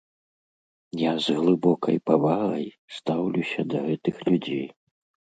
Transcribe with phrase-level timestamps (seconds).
[0.99, 2.65] Я з глыбокай павагай
[2.99, 4.65] стаўлюся да гэтых людзей.